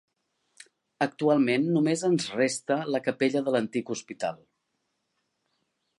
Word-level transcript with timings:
Actualment 1.05 1.67
només 1.75 2.05
ens 2.09 2.25
resta 2.39 2.79
la 2.95 3.03
capella 3.09 3.45
de 3.49 3.55
l'antic 3.57 3.93
hospital. 3.97 4.41